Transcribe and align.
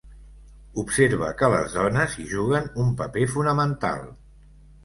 Observa 0.83 1.29
que 1.41 1.49
les 1.55 1.75
dones 1.79 2.17
hi 2.17 2.25
juguen 2.33 2.73
un 2.85 2.91
paper 3.03 3.29
fonamental. 3.35 4.05